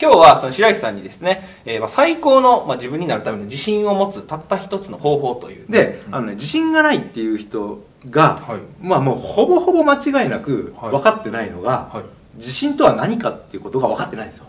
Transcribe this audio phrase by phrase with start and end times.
[0.00, 5.66] 今日はその白石さんにですね、えーまあ最高の、まあ、自分になるための自信を持つたった一つの方法という。
[5.70, 8.60] であの、ね、自信がないっていう人が、はい。
[8.80, 10.90] まあもうほぼほぼ間違いなくはい。
[10.92, 12.04] 分かってないのが、はい。
[12.36, 14.46] 自信とは何かっていうことが分かってないんですよ。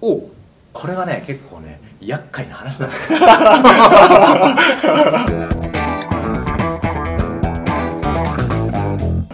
[0.00, 0.28] お
[0.72, 3.18] これがね結構ね厄介な話なんですよ。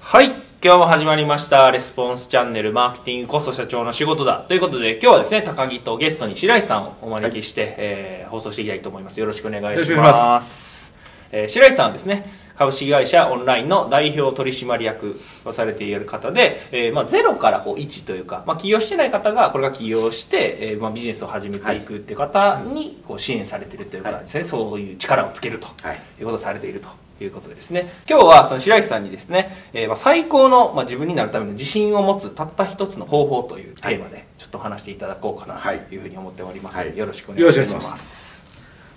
[0.02, 1.70] はい今日も始まりました。
[1.70, 4.44] レスポンスチャンネルマーケティングコスト社長の仕事だ。
[4.48, 9.20] ということで今日はですね高木とゲストに白石さんをお招きして、えー放送していきたいと思います。
[9.20, 10.92] よろしくお願いします。
[11.30, 26.00] えー白石さんはですね株式会社オンラインの代表取締役をされている方で、えーまあ、ゼロからこう1というか、まあ、起業してない方がこれが起業して、えーまあ、ビジネスを始めていくっていう方にこう支援されているというかですね、そういう力をつけるとはい。
[26.18, 26.88] いうことをされていると
[27.24, 27.90] いうことでですね。
[28.08, 36.98] 今日はその白石さんにですね、えーまあ、最高の、まあ、自分になるための自信を持つたった一つの方法というテーマでちょっと話していただこうかなはいというふうに思っておりますので、はい。
[36.98, 38.42] よろしくお願いします。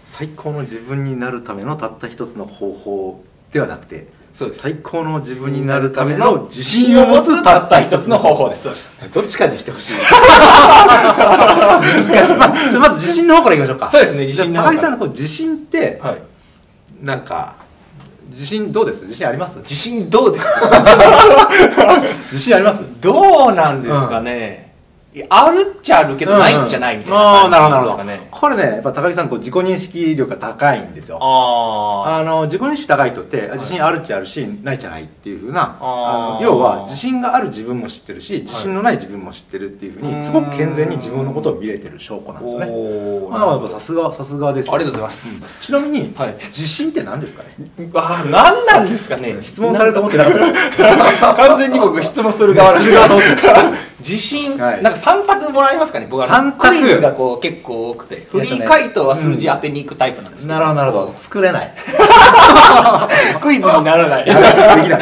[0.04, 4.62] 最高の自分になるためのたった一つの方法ではなくてそうです。
[4.62, 8.92] 最高の自分になるための自信を持つつたった一つの方法です。
[9.14, 9.94] どっちかにしてほしい。
[9.94, 10.02] 難
[12.24, 13.90] しい、まあ、まず自信の方からいきましょうか。
[13.90, 14.26] そうですね。
[14.28, 16.22] 自信高木さんのこう自信ってはい。
[17.02, 17.56] なんか
[18.30, 19.02] 自信どうです？
[19.04, 19.58] 自信あります？
[19.60, 20.62] 自信どうですか？
[22.32, 22.84] 自信あります？
[23.02, 24.69] どうなんですかね、
[25.30, 28.38] あるっちゃあるけどないんじゃないみたいなああーなるほどなるほど。
[28.40, 31.18] これねやっぱ高木さんこう自己認識力が高いんですよ。
[31.20, 40.18] あああの自己認識高い人って自信あるっちゃあるしないじゃないっていうふうな要は自信がある自分も知ってるし自信のない自分も知ってるっていうふううん。
[40.20, 42.68] にすごく健全に自分のことを見れてる証拠なんですよね。
[42.70, 43.32] おー。
[43.32, 44.76] まあやっぱさすがさすがですよ。
[44.76, 45.42] ありがとうございます。
[45.44, 45.50] うん。
[45.60, 46.36] ちなみにはい。
[46.50, 47.50] 自信って何ですかね？
[47.96, 49.38] あー何なんですかね？
[49.42, 50.34] 質問されると思ってなかっ
[51.20, 51.34] た。
[51.50, 52.90] 完全に僕質問する側なん す
[54.00, 54.84] 自信、はい。
[54.84, 56.54] なんか3択もらえますかね僕は。
[56.58, 58.26] クイズがこう結構多くて。
[58.28, 61.14] フリー回答は数字当てに行くタイプなんですけど、なるほどなるほど。
[61.18, 61.74] 作れない。
[63.42, 64.26] クイズにならない。
[64.26, 64.36] でき
[64.90, 65.02] ない。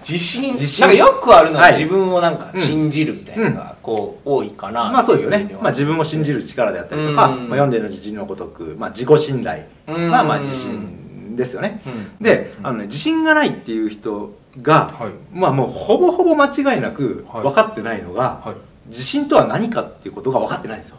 [0.00, 0.52] 自信。
[0.52, 0.86] 自信。
[0.86, 1.72] なんかよくあるのははい。
[1.72, 4.90] 自分をなんか信じるみたいなのがこう多いかな。
[4.90, 5.54] まあそうですよね。
[5.60, 7.48] まあ、自分を信じる力であったりとか、うん。
[7.48, 9.64] まあ、読んでる字のごとく、まあ、自己信頼。
[9.88, 10.10] うん。
[10.10, 10.97] がまあ自信
[11.38, 11.80] ですよね。
[11.86, 11.88] う
[12.20, 12.22] ん。
[12.22, 15.12] であの、ね、自信がないっていう人が、はい。
[15.32, 17.42] まあもうほぼほぼ間違いなくはい。
[17.44, 18.54] 分かってないのが、はい。
[18.88, 20.98] 自信とは何かっていうことが分かってないんですよ。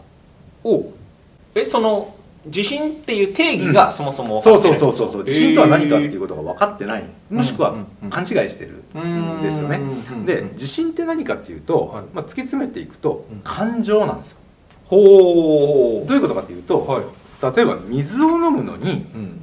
[0.63, 0.91] お。
[1.55, 4.79] えその自信っていう定義がそもそもそう分かってない。
[4.79, 7.03] そうそうそうそう自信とは何かっていうことが分かってない。
[7.29, 7.75] もしくは
[8.09, 9.77] 勘違いしてるんですよね。
[9.77, 12.03] うんで自信って何かっていうと、はい。
[12.13, 13.41] まあ、突き詰めていくとうん。
[13.41, 14.37] 感情なんですよ。
[14.85, 17.03] ほどういうことかというと、はい。
[17.55, 19.41] 例えば水を飲むのにうん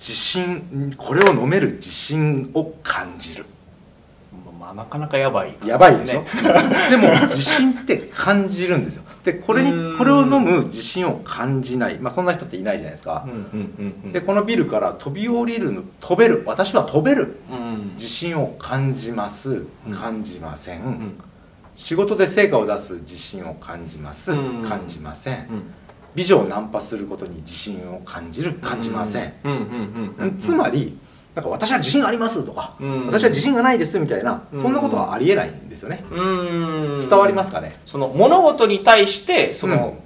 [0.00, 3.44] 自信これを飲める自信を感じる。
[4.58, 6.22] まあなかなかやばいやばいでしょ？
[6.22, 6.26] ね
[6.90, 9.02] でも自信って感じるんですよ。
[9.24, 13.26] でこれにこれを飲む自信を感じない、まあ、そんな人っていないじゃないですか。
[13.26, 14.12] うん、うんうんうん。
[14.12, 16.42] でこのビルから飛び降りるの飛べる。
[16.46, 17.36] 私は飛べる。
[17.50, 17.92] うん。
[17.96, 19.64] 自信を感じます。
[19.86, 19.94] うん。
[19.94, 21.20] 感じません、うん。
[21.76, 24.32] 仕事で成果を出す自信を感じます。
[24.32, 24.64] うん。
[24.66, 25.46] 感じません
[26.14, 30.98] 美女をナンパすることに自信を感じる感じません、うんうんうんうんつまり
[31.34, 33.06] なんか私は自信ありますとか、うん。
[33.06, 34.60] 私は自信がないですみたいな、うん。
[34.60, 36.98] そんなことはありえないんですよね、うん。
[36.98, 37.78] 伝わりますかね？
[37.86, 39.98] その物事に対してその、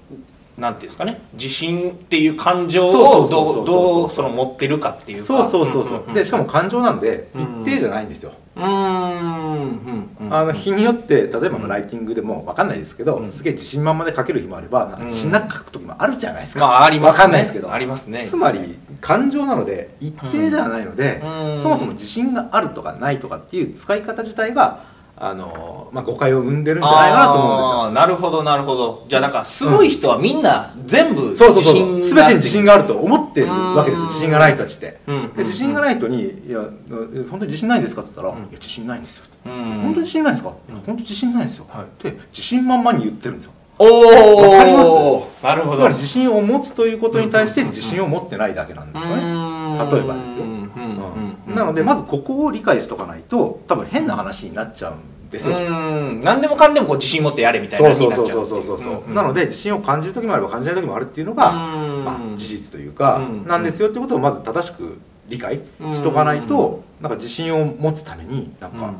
[0.56, 5.24] なんていうんですかね自信っていう感情をどうどうその持ってるかっていうか。
[5.24, 7.42] そうそうそうそう、でしかも感情なんでうん。
[7.42, 13.30] 一定じゃないんですよ、うーんあの日によって例えばうんライティングでも分かんないですけど、うん。
[13.30, 17.18] すげえ自信満々で書ける日もあればなんか自信なく書く時もあるじゃないですか、まあありますね。
[17.18, 17.72] わかんないですけど。
[17.72, 18.24] ありますね。
[18.24, 21.60] つまり感情なので一定ではないので、うん。
[21.60, 27.90] そもそも自信があるとかないとかっていう使い方自体があの、まあ、誤解を生んでるんじゃないかなと思うんですよ。
[27.92, 29.04] なるほどなるほど。
[29.08, 34.08] じゃあなんかすごい人はみんな全部そうそうそう自信全てに自信があると思ってるわけですうん。
[34.08, 35.00] 自信がない人たちって。
[35.06, 35.32] うん。
[35.34, 38.44] で自信がない人に「いやえ本当に自信ないんですか?」って言ったら「うん。
[38.50, 39.52] いや自信ないんですよ」うん。
[39.52, 41.84] 本当に自信ないんですか?」本当に自信ないんですよ」はい。
[41.84, 45.44] って自信満々に言ってるんですよおおわかります？
[45.44, 45.76] なるほど。
[45.76, 49.22] つまり自信を持つということに対して自信を持ってないだけなんですよね。
[49.22, 50.44] 例えばですよ。
[50.44, 51.54] うんうんうん。
[51.54, 55.56] なのでまずここを理解しとかないと多分変な話になっちゃうんですよ。
[55.56, 56.20] うん。
[56.22, 58.62] 何でもかんでもこう自信持ってやれみたいなそうそうそうそうう。
[58.62, 62.04] そうそうそう、んなので自信を感じる時もあれば感じない時もあるっていうのが、うん。
[62.04, 64.98] まあ、事実というか、うんなんですよってことをまず正しく
[65.28, 65.60] 理解
[65.92, 68.94] しとかないと、なんか自信を持つためになんか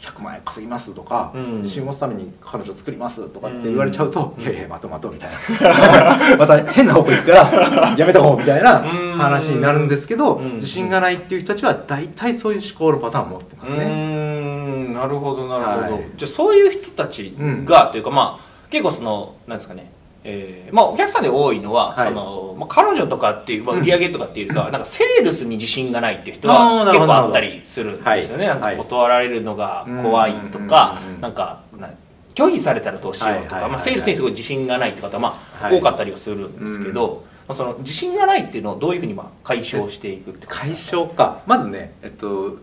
[0.00, 1.56] 100万円稼ぎますとか、うん。
[1.58, 6.36] 自信を持つために彼女作りますとかって言われちゃうと、いやいや待とう待とうみたいな。
[6.38, 9.18] また変な方向行くから やめとこうみたいなうん。
[9.18, 10.54] 話になるんですけど、うん。
[10.54, 13.84] 自信がないっていう人たちは大体そういう思考のパターンを持ってますうね。
[13.86, 14.94] ん。
[14.94, 16.04] なるほどなるほど、はい。
[16.16, 22.08] じゃあそういう人たちが、というかまあ結構そのなんですかねえーまあ、お客さんで多いのは、はい。
[22.08, 28.60] そのまあ、彼女とかっていう、まあ、うん売り上げとかっていうか、なんかセールスに自信がないっていう人あは結ーなるほど構あったりするんですよね、はい。
[28.60, 31.06] なんか断られるのが怖いとかうん。
[31.06, 31.90] うんうんうんなんかな
[32.34, 33.62] 拒否されたらどうしようとか、はいはいはい。
[33.62, 35.78] はいまあ、セールスにすごい自信がないって方は、まあはい。
[35.78, 41.40] 多かったりはするんですけど、まあ、その自信がないっていうのをどういうふうにまあ解消していくって解消か。
[41.46, 42.56] まずねえっと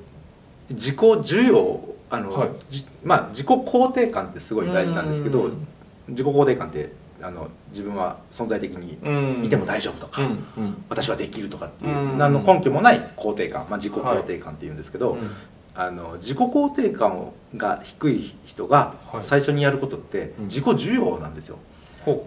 [0.69, 1.79] 自己需要
[2.09, 2.49] あの、はい。
[2.69, 5.67] じまあ自己肯定感ってすごい大事なんですけどうん。
[6.07, 9.41] 自己肯定感ってあの自分は存在的にうん。
[9.41, 10.83] 見ても大丈夫とか、うんうん。
[10.89, 12.17] 私はできるとかっていううん。
[12.17, 15.31] 何の根拠もない肯定感、まあ、自己肯定感っていうんですけど、うん。
[15.75, 19.23] あの自己肯定感が低い人がはい。
[19.23, 20.45] 最初にやることってうん。
[20.45, 21.57] 自己需要なんですよ、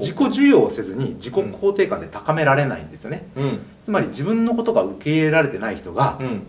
[0.00, 3.28] 自己需要をせずに自己肯定感で高められないんですよね。
[3.36, 3.60] うん。
[3.82, 6.42] つまり自分のことが受け入れられてない人がうん。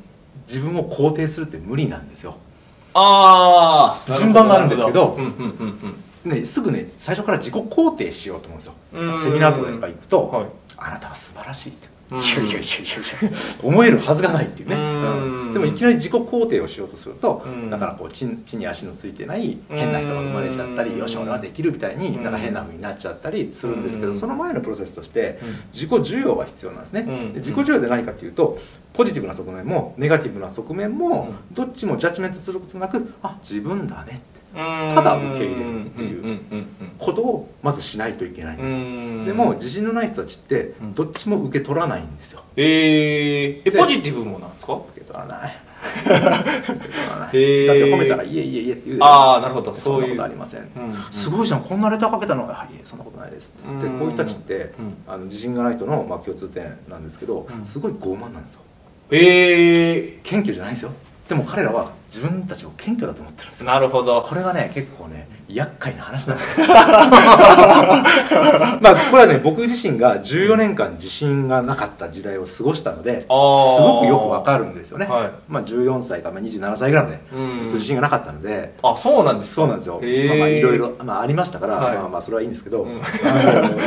[0.48, 2.36] 自分を肯定するって無理なんですよ。
[2.94, 5.18] ああ順番があるんですけど
[6.26, 8.74] ね、すぐね最初から自己肯定しようと思うんですよ。
[8.94, 9.20] うん。
[9.24, 10.48] セミナーとかやっぱ行くと、はい。
[10.78, 11.88] あなたは素晴らしいって。
[12.12, 12.20] うん。
[12.20, 15.48] いやいやいやいやいや思えるはずがないっていうね、うん。
[15.48, 15.54] うん。
[15.54, 17.70] でもいきなり自己肯定をしようとすると、うん。
[17.70, 22.24] だからこう地地に足のついてない変な人が生まれちゃったり、うんよし俺はできるみたいにうん。
[22.24, 24.16] なんか変な風になっちゃったりするんですけど、うん。
[24.16, 25.50] その前のプロセスとしてうん。
[25.74, 28.58] 自己需要が必要なんですね、自己需要で何かっていうと
[28.94, 34.22] ポジティブな側面もネガティブな側面もうどっちもジャッジメントすることなくあ自分だね
[34.54, 36.68] ただ受け入れるっていううんうん
[36.98, 39.26] ことをまずしないといけないんですよ、うん。
[39.26, 40.94] でも自信のない人たちってうん。
[40.94, 42.44] どっちも受け取らないんですよ。
[42.56, 44.74] えー、えでポジティブもなんですか？
[44.74, 45.58] 受け取らない。
[46.04, 46.48] 受け取らない。
[47.20, 48.98] だって褒めたら「いえいえいえ」って言う。
[49.02, 49.74] ああなるほど。
[49.74, 50.14] そそういう。
[50.14, 50.62] んなことありません。
[50.62, 50.70] うん
[51.12, 52.44] すごいじゃんこんなレターかけたの。
[52.44, 53.88] あいえそんなことないですって。
[53.88, 54.00] うん。
[54.00, 54.94] こういう人たちってうん。
[55.08, 57.66] あの自信がない人のまあ共通点なんですけどうん。
[57.66, 58.62] すごい傲慢なんですよ。
[59.14, 60.92] え謙虚じゃないんですよ
[61.32, 63.72] でも彼らは自分たちを謙虚だと思ってるんですー、よ。
[63.72, 64.22] なるほど。
[64.22, 66.68] これがね結構ね厄介な話なんですよ。
[66.76, 68.04] まあ
[69.10, 75.32] これはね僕自身が14年間自信がなかった時代を過ごしたのですごくよくわかるんですよね、はい。
[75.48, 77.60] まあ、14歳からまあ27歳ぐらいまでうん。
[77.60, 79.62] ずっと自信がなかったので、あそうなんですか？
[79.62, 80.00] そうなんですよ、ま
[80.34, 81.96] あまあいろいろ、まあ、ありましたから、はい。
[81.96, 82.92] まあまあそれはいいんですけど、うん。
[82.92, 83.00] よ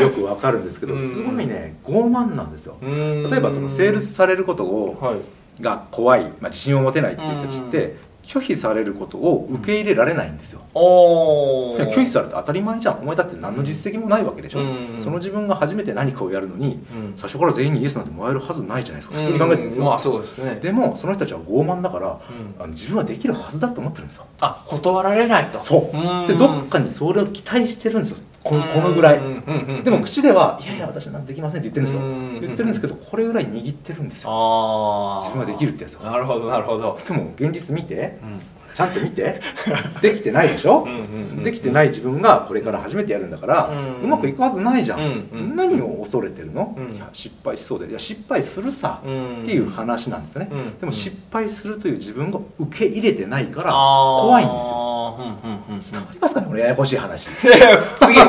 [0.09, 0.99] くわかるんですけどうん。
[0.99, 2.77] すごいね傲慢なんですよ。
[2.81, 5.17] 例例えばそのセールスされることをはい
[5.61, 13.01] が怖い、まあ、自信を持てないっていう人たちって拒否されることを受け入れられないんですよ、おいや拒否されて当たり前じゃん。
[13.01, 17.13] お前だって何の実績もないわけでしょ、うんその自分が初めて何かをやるのにうん。
[17.17, 20.59] 最初から全員にイエスなんてもらえるはずないじゃないですか普通に考えてるんですよ、うまあそうですね。
[20.63, 22.63] でもその人たちは傲慢だからうん。
[22.63, 24.27] あの自分はできるはずだと思ってるんですよ。
[24.41, 25.61] あ断られないと。
[25.61, 26.27] そう。
[26.27, 29.21] でどっかにそれを期待してるんですよこのこのぐらい。
[29.83, 32.07] でも口では「いやいや私なんてできません」って言ってるんですよ。
[32.07, 35.21] うん言ってるんですけどこれぐらい握ってるんですよ。
[35.23, 36.99] 自分はできるってやつをなるほどなるほど。
[37.09, 38.19] でも現実見て。
[38.23, 38.41] うん
[38.75, 39.41] ちゃんと見て。
[40.03, 40.83] できてないでしょ？
[40.83, 40.99] うんうん
[41.39, 45.01] うんできてない自分がこれから初めてやるんだからうんうまくいくはずないじゃん。
[45.01, 45.57] うんうん。
[45.57, 46.75] 何を恐れてるの？
[46.77, 46.95] うん。
[46.95, 47.89] いや失敗しそうで。
[47.89, 49.43] いや失敗するさうん。
[49.43, 50.49] っていう話なんですよね。
[50.53, 50.79] うん。
[50.79, 55.17] でも失敗するという自分が受け入れてないから怖いんですよ。
[55.19, 56.47] うんうんうん伝わりますかね？
[56.49, 57.29] これややこしい話。
[57.29, 57.61] すげえ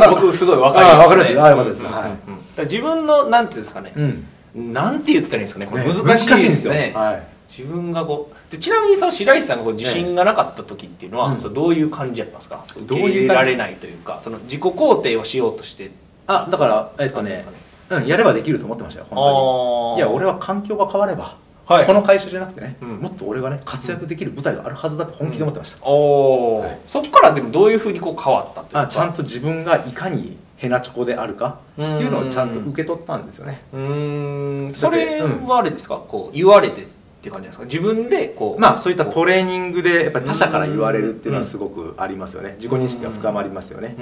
[0.10, 1.30] 僕すごいわかります、ね、あわかります。
[1.30, 2.18] あよかったですは
[2.58, 2.62] い。
[2.62, 4.74] 自分のなんていうんですかね、うん。
[4.74, 5.68] なんて言ったらいいんですかね？
[5.68, 6.92] これね難しいですよね。
[6.96, 11.54] はい自分がこうでちなみにその白石さんがこう自信がなかった時っていうのは、うん。
[11.54, 12.66] どういう感じやったんですか？
[12.82, 13.12] どういう感じ？
[13.12, 15.92] 受け入れられないというかその自己肯定をしようとして
[16.28, 17.46] あだからえっとね
[17.90, 19.98] うんやればできると思ってましたよ本当に。
[19.98, 22.98] いや俺は、は環境が変わればはい、この会社じゃなくてね、うん。
[22.98, 26.80] もっと俺がね活躍できる舞台があるはずだと本気で思ってました、おお、はい。
[26.88, 33.64] そこからでもどういうふうにこう変わったというかあちゃんと自分がいかにヘナチョコであるかっていうのをちゃんと受け取ったんですよね。
[33.74, 34.74] うーん。
[34.74, 36.88] てそれはあれですか、こう言われて
[37.26, 37.66] っていう感じですか？
[37.66, 42.56] 自分でこうまあそういったこトレーニングでやっぱり他者から言われるっていうのはすごくありますよね。
[42.58, 43.96] 自己認識が深まりますよね。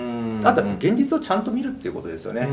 [0.43, 2.49] あとは現実をちゃんと見るっていうことですよね。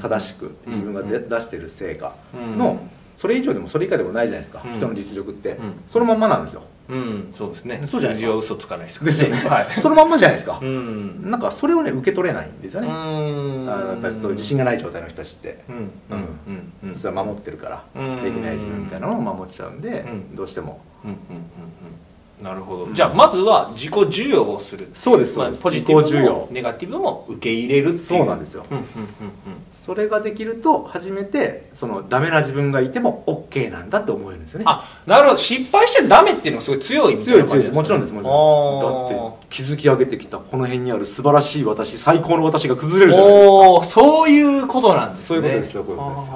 [0.00, 2.58] 正しく自分が出してる成果うん。
[2.58, 2.80] の
[3.16, 4.62] それ以上でもそれ以下でもないじゃないですか。
[4.64, 4.74] うん。
[4.74, 5.50] 人の実力って。
[5.50, 5.74] うん。
[5.86, 7.80] そのまんまなんですようんそうですね。
[7.86, 8.36] そうじゃないですか。
[8.36, 9.36] 嘘つかないですからですよね。
[9.48, 9.80] はい。
[9.80, 10.58] そのまんまじゃないですか。
[10.60, 11.30] うん。
[11.30, 15.64] なんかそれをね受け取れないんですようねーんやっぱりそう自信がない状態の人たちって。
[15.68, 15.76] うん。
[15.76, 15.90] うん。
[16.46, 16.72] うん。
[16.84, 16.94] うん。
[16.94, 17.84] 実は守ってるから。
[17.94, 18.22] うん。
[18.22, 20.36] できない自分みたいなのを守っちゃうんでうん。
[20.36, 20.80] どうしても。
[21.04, 21.10] うん。
[21.10, 21.16] うん。
[21.16, 21.36] うん。
[21.36, 21.44] うん
[22.42, 22.92] なるほど。
[22.92, 24.90] じゃあまずは自己需要をする。
[24.92, 25.62] そうですまあそうです。
[25.62, 27.98] ポジティブもネガティブも受け入れるっていう。
[27.98, 28.66] そうなんですよ。
[28.70, 28.88] うんうんうん
[29.72, 34.64] それができると初めてそのダメな自分がいても OK なんだって思えるんですよね。
[34.66, 35.38] あなるほど。
[35.38, 39.12] 失敗しちゃダメっていうのがすごい強いみた強い強いな感じもちろんですもちあろんー。
[39.12, 44.00] だって築き上げてきたこの辺にある素晴らしい私最高の私が崩れるじゃないですか。
[44.00, 45.26] そういうことなんですね。
[45.26, 46.30] そういうことですそういうことです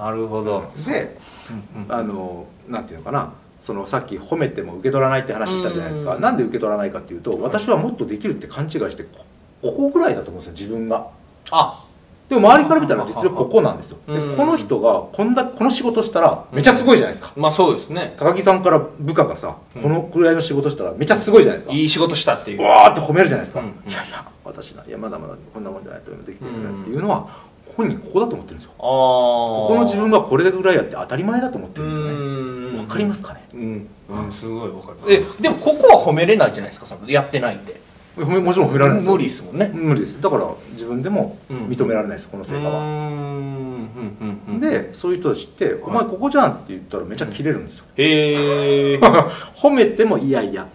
[0.00, 1.16] なるほど、で
[1.50, 1.92] うんうん。
[1.92, 6.16] あのなんていうのかなそのさっき褒めても受け取らないって話したじゃないですか。
[6.16, 6.22] うん。
[6.22, 9.24] なんで受け取らないかっていうと私はもっとできるって勘違いしてこ
[9.62, 11.08] ここぐらいだと思うんですよ自分が。
[11.50, 11.84] あ。
[12.28, 13.98] でも周りから見たら実力ここなんですよ。
[14.06, 14.36] でうん。
[14.36, 18.14] この人がこんだこの仕事したらめちゃすごいじゃないですか、まあそうですね。
[18.18, 19.82] 高木さんから部下がさうん。
[19.82, 21.74] このくらいの仕事したらめちゃすごいじゃないですか。
[21.74, 22.62] いい仕事したっていう。
[22.62, 27.28] わーって褒めるじゃないですか、いやいや私ないやまだまだこんなもんじゃないとできてるんだっていうのは
[27.78, 28.72] 本人ここだと思ってるんですよ。
[28.76, 32.76] ここの自分がこれぐらいやって当たり前だと思ってうるんですよね。
[32.76, 32.78] ん。
[32.80, 33.48] わかりますかね？
[33.54, 34.96] うん、うん、すごいわかる。
[35.08, 37.80] えでもここは褒めれないじゃないですかそのやってないんで
[38.16, 39.12] 褒めもちろん褒められないですよ。
[39.12, 39.70] 無理ですもんね。
[39.72, 40.20] 無理です。
[40.20, 41.56] だから自分でもうん。
[41.68, 42.86] 認められないですこの成果は、うん。
[42.86, 44.60] うんうんうん。
[44.60, 47.84] でそういう人たちって「お前ここじゃん」って言ったらめっちゃキレるんですよ。
[47.96, 48.98] へえ
[49.54, 50.66] 褒めてもいやいや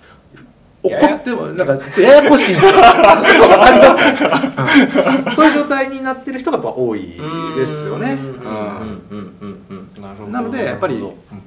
[0.84, 2.52] 怒ってもなんかややこしい。
[2.52, 7.14] んですよわかりますかそういう状態になってる人がやっぱ多い
[7.56, 8.14] ですよね。
[8.14, 8.22] うん。
[8.22, 8.38] うん。
[8.38, 9.08] うん。
[9.10, 9.60] うん。
[9.70, 9.88] うん。
[9.96, 10.02] うん。
[10.02, 11.02] なるほどなのでやっぱり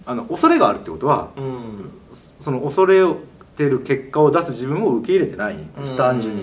[0.07, 1.93] あの恐れがあるってことはどうん
[2.39, 3.03] その恐れ
[3.57, 5.55] てる結果を出す自分を受け入れてない。
[5.57, 6.43] んです単純に。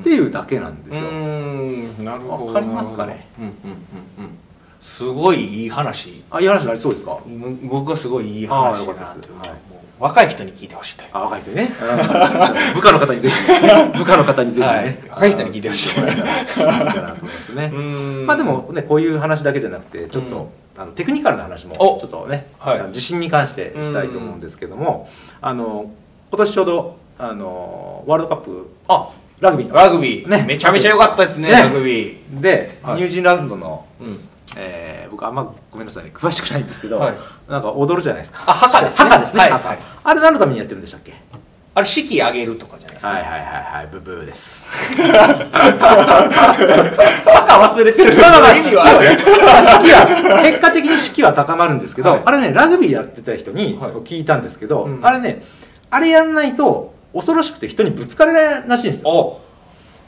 [0.00, 1.08] っていうだけなんですよ。
[1.08, 2.04] うん。
[2.04, 3.28] なるほどわかりますかね。
[3.38, 3.44] うん。
[3.44, 3.52] うん。
[3.52, 4.24] うん。
[4.24, 4.38] うん。
[4.80, 6.24] すごいいい話。
[6.30, 7.18] あいい話になりそうですか。
[7.24, 9.16] む僕はすごいいい話だよかったです。
[9.18, 9.71] なとはい
[10.02, 11.08] 若い人に聞いてほしいという。
[11.12, 11.70] あ若い人にね。
[12.74, 13.36] 部下の方にぜひ
[13.96, 14.84] 部下の方にぜひはい。
[14.84, 17.70] ね若い人に聞いてほしいね。
[17.72, 18.26] うん。
[18.26, 22.82] まあでもねこういう話だけじゃなくてちょっと、あのテクニカルな話もちおょっとね、はい。
[22.88, 25.08] 自信に関してしたいと思うんですけども、
[25.40, 25.86] あの
[26.30, 29.08] 今年ちょうどあのワールドカップあ
[29.40, 31.54] ラグビーのラグビー、ねめちゃめちゃ良かったですねね。
[31.54, 32.96] ラグビー、で、はい。
[32.96, 36.10] ニュージーランドの、うん、えー僕あんまごめんなさいね。
[36.14, 37.14] 詳しくないんですけど、はい。
[37.48, 38.42] なんか踊るじゃないですか。
[38.46, 38.98] あハカですね。
[38.98, 39.50] ハカですね、はい。
[39.50, 41.14] はいあれ何のためにやってるんでしたっけ？
[41.74, 43.88] あれ式上げるとかじゃないですか、はいはいはいはい。
[43.90, 44.66] ブブーです。
[47.26, 48.84] 赤忘れてるまあまあまあ意味は。
[48.84, 49.06] ある
[49.64, 52.22] 士気は結果的に士気は高まるんですけど、はい。
[52.24, 53.92] あれねラグビーやってた人にはい。
[53.92, 55.00] 聞いたんですけど、うん。
[55.02, 55.42] あれね
[55.90, 59.08] あれやんないと恐ろしくて人にぶつかれないらしいんですよ。
[59.10, 59.40] お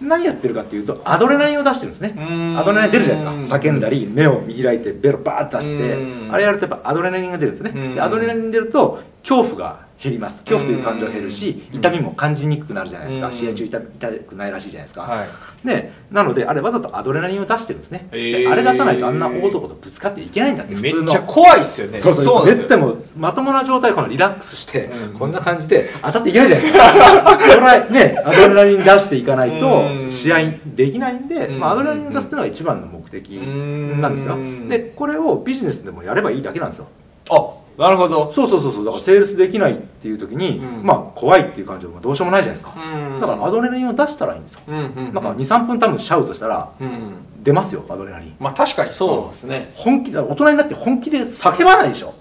[0.01, 2.15] 何やってるかっていうとアドレナリンを出してるんですね。
[2.59, 3.57] アドレナリン出るじゃないですか。
[3.57, 6.33] 叫んだり目を見開いてベロバーッと出してうん。
[6.33, 7.73] あれやるとやっぱアドレナリンが出るんですね。
[7.75, 7.95] うん。
[7.95, 10.45] でアドレナリン出ると恐怖が減ります。
[10.45, 11.79] 恐怖という感情が減るしうん。
[11.79, 13.29] 痛みも感じにくくなるじゃないですか。
[13.29, 13.33] うん。
[13.33, 15.01] 試合中痛痛くないらしいじゃないですか。
[15.01, 15.29] はい。
[15.67, 18.39] でなのであれわざとアドレナリンを出してるんですね、へー。
[18.43, 21.99] であれ出さないとあんな大男とぶつかっていけないんだって普通のめっちゃ怖いっすよね。
[21.99, 22.45] そうそう。
[22.45, 25.19] 絶対もうまともな状態からリラックスして、うん。
[25.19, 27.39] こんな感じで当たっていけないじゃないですか。
[27.41, 30.11] それはねアドレナリン出していかないとうん。
[30.11, 31.59] 試合できないんで、うん。
[31.59, 34.35] まあ、アドレナリンを出すっていうのが一番の目的なんですよ。
[34.35, 34.69] うん。
[34.69, 36.89] でこれをビジネスでもやればいいだけなんですよ
[37.31, 38.33] あなるほど。
[38.33, 40.87] そうそうそうそうだからセールスできないっていう時に、うん。
[40.87, 42.81] まあ怖いっていう感情もどうしようもないじゃないですか。
[42.81, 43.21] うん。
[43.21, 44.61] だからアドレナリンを出したらいいんですよ。
[44.69, 44.77] うん。
[44.77, 48.37] うんなんか23分多分シャウトしたらうん出ますよアドレナリン。
[48.39, 49.73] まあ確かにそうですね。
[49.75, 52.15] 本気で大人になって本気で叫ばないでしょ。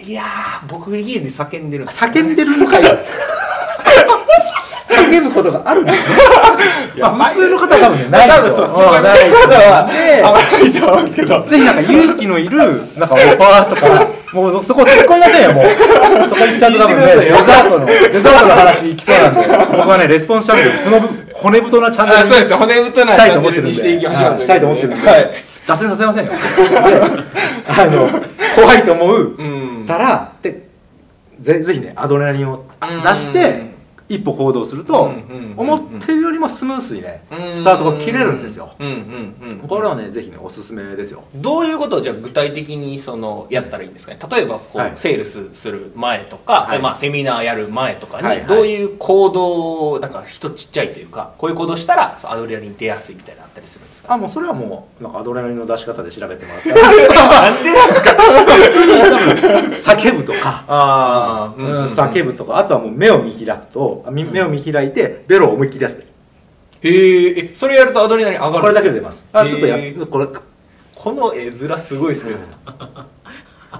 [0.00, 2.98] いやー僕家で叫んでるんです叫んでるのかよ
[5.12, 6.16] 叫ぶことがあるんですね。
[7.02, 8.34] まあ普通の方は多分ねないと。
[8.34, 9.00] 多分そうですね。
[9.00, 9.56] んないと で
[10.24, 11.44] あないと思うんですけど。
[11.48, 12.58] ぜひなんか勇気のいる
[12.96, 15.64] なんかオファーとかもうそこ突っ込みませんよもう。
[16.28, 19.48] そこ行っちゃうと多分ねデザートのデザートの話行きそうなんで。
[19.76, 22.54] 僕はねレスポンスチャンネル骨ぶ骨太なチャンネルあそうです。
[22.54, 23.74] 骨太なしたいと思ってるんで。
[23.74, 25.30] チャンネルにしていきましょうはいしたいと思ってるんで、はい。
[25.66, 26.32] 脱線させませんよ。
[26.32, 26.38] で
[27.68, 28.08] あの
[28.56, 29.84] 怖いと思ううん。
[29.86, 30.62] たらで
[31.40, 32.64] ぜぜひねアドレナリンを
[33.04, 33.71] 出して
[34.14, 35.10] 一歩行動すると、
[35.56, 37.54] 思ってるよりもスムースにねうん。
[37.54, 38.74] スタートが切れるんですよ。
[39.68, 41.24] これはねぜひねおすすめですよ。
[41.34, 44.18] どういうことをじゃあ具体的にそのやったらいいんですかね？
[44.30, 44.92] 例えばこう、はい。
[44.96, 46.78] セールスする前とか、はい。
[46.80, 54.14] まあ、セミナーやる前とかに、どういう行動をなんか人ちっちゃいというかこういう行動したらアドレナリン出やすいみたいなのあったりするんですか？
[54.14, 56.70] あもうそれはもうなんかアドレナリンの出し方で調べてもらった。
[56.70, 58.10] らなんでなんですか？
[58.12, 60.64] 普通に多分叫ぶとか。
[60.68, 62.58] ああ、うん叫ぶとか。
[62.58, 65.98] あとはもう目を見開くと目を見開いてベロを思いっきり出す
[66.82, 69.24] へーえそれやるとアドレナリン上がるこれだけで出ます。
[69.32, 70.26] あちょっとやこれ
[70.94, 72.36] この絵面すごいですね、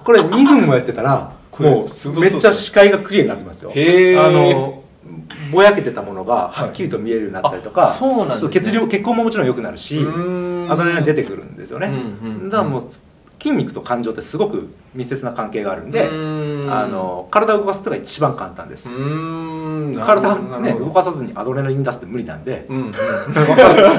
[0.05, 3.71] これ2分もやってたらもううめっちゃ視界がクリアになってますよ。
[3.73, 4.21] へー。
[4.25, 4.82] あの
[5.51, 8.51] ぼやけてたものがはっきりと見えるようになったりとか、あそうなんですね。
[8.51, 11.99] 血流血行ももちろん良くなるしアドレナリン出てくるんですよね、うんう
[12.33, 12.51] んうん。
[12.51, 12.81] だからもう
[13.41, 16.73] 筋肉と感情ってすごく密接な関係があるんで、うん。
[16.73, 18.89] あの体を動かすことが一番簡単です、
[20.05, 22.67] 体ね動かさずにアドレナリン出すって無理なんで。
[22.69, 22.77] うん。
[22.87, 22.93] うん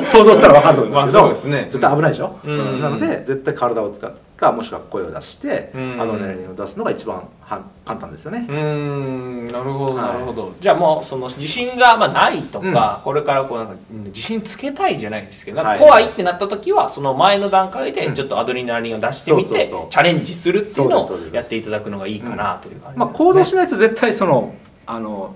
[0.06, 1.68] 想像したら分かると思いますけど、まあそうですね。
[1.70, 2.52] 絶対危ないでしょ、うん。
[2.52, 6.02] うんなので絶対体を使うかもしくは声を出して、うん。
[6.02, 9.52] アドレナリンを出すのが一番は簡単ですよね、うーん。
[9.52, 10.06] なるほどはい。
[10.14, 21.36] なるほど、じゃあもうその自信がまあないとか、これからこうなんかうん自信つけたいじゃないですけど怖いってなった時はその前の段階でちょっとアドレナリンを出してみて、チャレンジするっていうのをそうですそうです。
[21.36, 24.54] やっていただくのがいいかなという感じまあ、行動しないと絶対その
[24.86, 25.34] あの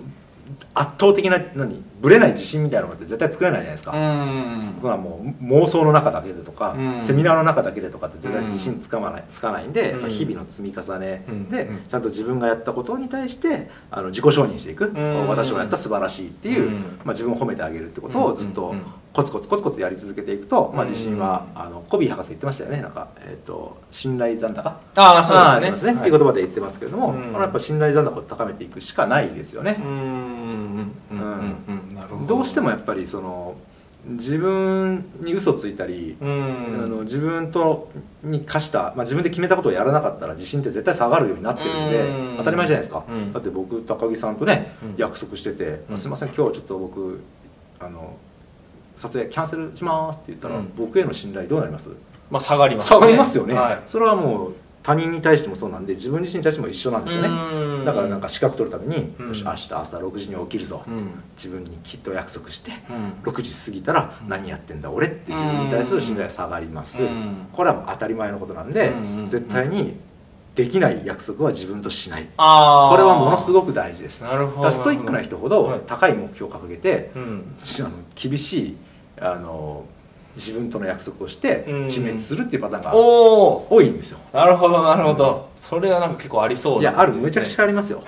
[0.80, 7.00] 圧倒的な何ぶれない自信みたいなのって絶対作れないじゃないですか、うんそれはもう妄想の中だけでとか、うん。
[7.00, 10.10] セミナーの中だけでとかって絶対自信つかまない、つかないんで、うん。
[10.10, 11.26] 日々の積み重ね。
[11.28, 11.50] うん。
[11.50, 11.80] で、うん。
[11.90, 15.28] ちゃんと自分がやったことに対してあの自己承認していく、ん。
[15.28, 16.74] 私はやった素晴らしいっていう、うん。
[16.74, 18.82] まあ、自分を褒めてあげるってことをずっとうん。
[19.14, 22.82] コツコツコツコツやり続けていくと、まあ、うん自信はあのコビー博士言ってましたよね。
[22.84, 24.70] なんか、えー、と信頼残高？
[24.70, 25.94] ああそうあですね。
[25.94, 26.12] ーってい。
[26.12, 27.16] う言葉で言ってますけれども、うん。
[27.16, 29.82] これはやっぱ信頼残高を高めていくしかないですよね。
[29.84, 30.47] うん
[32.28, 33.56] どうしてもやっぱりその
[34.06, 36.28] 自分に嘘ついたり、うあ
[36.88, 37.92] の自分と
[38.24, 47.20] に課した、まあ、自分で決めたことをやらなかったら自信って絶対下がるようになってるんでうん当たり前じゃないですか、うんだって僕高木さんとね、約束してて「うんすいません今日ちょっと僕
[47.80, 48.16] あの
[48.96, 51.90] 撮影キャンセルします」って言ったら、僕への信頼どうなります
[52.32, 54.54] まあ下がります下がりますよね、はいそれはもう
[54.88, 57.86] 他人に対してもそうなんで自分自身に対しても一緒なんですよね、うん。
[57.86, 59.28] だからなんか資格取るために、うん。
[59.28, 61.10] よし明日朝6時に起きるぞ、うん。
[61.36, 63.30] 自分にきっと約束してうん。
[63.30, 67.48] 6時過ぎたら何やってんだ俺って自分に対する信頼が下がります、うん。
[67.52, 69.98] これはもう当たり前のことなんで、うん絶対に
[70.56, 72.24] できない約束は自分としない。
[72.24, 74.22] これはものすごく大事です。
[74.22, 74.72] だなるほど。
[74.72, 75.80] ストイックな人ほはい。
[75.80, 77.56] ど高い目標を掲げて、うん。
[77.62, 78.78] あの厳しい
[79.20, 79.84] あの
[80.38, 81.84] 自分との約束をしてうん。
[81.86, 85.50] 自滅するっていうパターンが多いんですよ、なるほどなるほど。
[85.60, 87.14] それはなんか結構ありそういやある。
[87.14, 88.02] めちゃくゃちゃありますよ、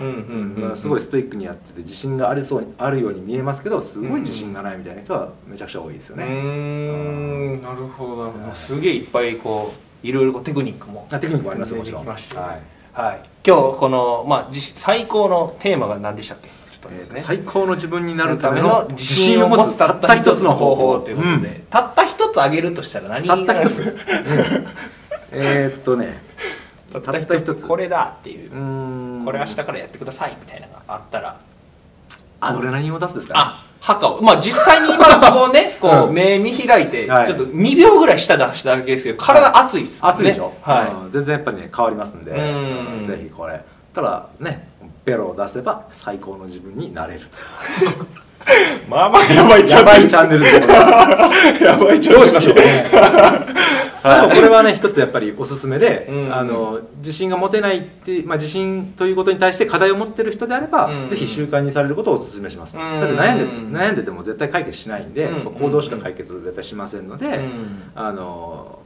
[0.75, 7.61] すごいストイックにやってて自信がありそうにあるように見えますけどすごい自信がないみたいな人はめちゃくちゃ多いですよね、ん。
[7.61, 8.49] なるほどなるほはい。
[8.51, 11.07] どすげえいっぱいこういろいろこうテクニックも。
[11.11, 12.05] あテクニックもありますよもちろん。
[12.05, 12.17] はい。
[12.93, 13.19] はい。
[13.45, 16.49] 今日このまあ最高のテーマが何でしたっけ？
[17.15, 23.97] 最高の自分になるためそのの自信を持つたった一つの方法ということで、たった一つあげるとしたら何うんたった一つ、
[25.31, 26.21] えーっとね。
[26.91, 28.49] たった一つこれだっていう。
[29.25, 31.39] これ明日からやってくださいみたいなのがあったら。
[32.41, 33.33] アドレナリンを出すですか？
[33.33, 34.21] ねあ墓を。
[34.21, 36.13] まあ実際に今 こうねこううん。
[36.13, 39.99] 目見開いてちょはいっと2秒ぐらい舌出しただけですけど体熱いっすね。
[40.01, 41.11] 熱いでしょ、はうん。
[41.11, 42.31] 全然やっぱりね変わりますんで。
[42.31, 42.35] う
[43.01, 43.03] ん。
[43.05, 43.61] ぜひこれ。
[43.93, 44.67] ただね
[45.09, 47.23] ベロを出せば最高の自分になれるい
[48.89, 52.55] まあまあやばいやばいチャンネルでございますやばいどうしましょう、
[54.03, 56.33] でもこれはね一つやっぱりおすすめで、うん。
[56.33, 61.09] あの自信が持てないって、まあ、自信ということに対して課題を持ってる人であれば、うん。
[61.09, 63.01] ぜひ習慣にされることをおすすめします、うん。
[63.01, 67.91] だって悩んでて悩んでても絶対解決しないんで、行動しか解決絶対しませんので、うん。
[67.95, 68.78] あの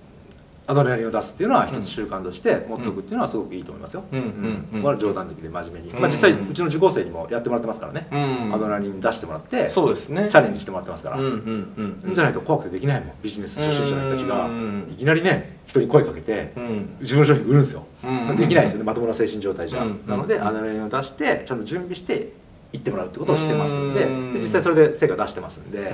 [0.65, 4.19] アドレナリンを出すっていうのは一つ習慣として持っておくっていうのはすごくいいと思いますよ、うん。
[4.19, 4.67] うん。
[4.73, 4.81] うん。
[4.81, 5.99] これは冗談抜きで真面目に、うん。
[5.99, 8.15] まあ、実際うちの受講生にもやってもらってますからね、う
[8.49, 8.53] ん。
[8.53, 10.21] アドレナリン出してもらってチそうですね。
[10.23, 12.13] ャレンジしてもらってますから、うんうんうん。
[12.13, 13.13] じゃないと怖くてできないもん。
[13.21, 14.87] ビジネス初心者の人たちがうん。
[14.91, 16.95] いきなりね人に声かけてうん。
[17.01, 18.35] 自分の商品売るんですよ、うん。
[18.37, 18.85] できないですよね。
[18.85, 19.99] まともな精神状態じゃ、うん。
[20.07, 22.31] なのでアドレナリンを出してちゃんと準備して
[22.73, 24.07] 行ってもらうってことをしてますんで
[24.39, 25.93] 実際それで成果出してますんで、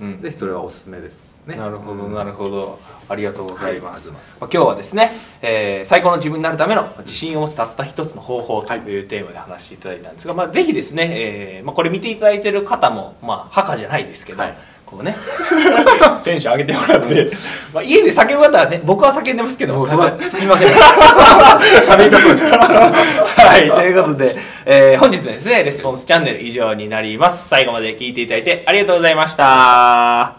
[0.00, 0.20] うん。
[0.20, 1.56] ぜひそれはおすすめですね。
[1.56, 2.14] なるほどうん。
[2.14, 2.80] なるほど。
[3.08, 14.58] ありがとうございます,、はいま今日はですね、えー最高の自分になるための自信を持つたった一つの方法というテーマで話していただいたんですが、まあ、ぜひですね、えーまあ、これ見ていただいてる方も、まあ、墓じゃないですけど、はい。
[14.84, 15.16] こうね
[16.22, 17.30] テンション上げてもらって、
[17.72, 20.00] まあ、家で叫ぶ方はね僕は叫んでますけど すみ
[20.46, 20.68] ません
[21.82, 27.48] 喋りたそうですはい、ということで、えー本日のですね、レスポンスチャンネル以上になります。
[27.48, 30.36] 最後まで聞いていただいてありがとうございました。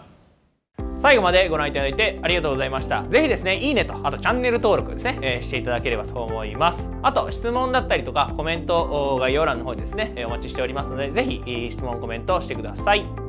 [1.02, 3.02] 最後までご覧いただいてありがとうございました。
[3.02, 6.78] ぜひですね、いいねと、あとチャンネル登録ですね、えーしていただければと思います。
[7.02, 8.78] あと、質問だったりとか、コメント、
[9.14, 13.23] お概要欄の方にですね、えーお待ちしておりますので、ぜひ、えー質問、コメントしてください。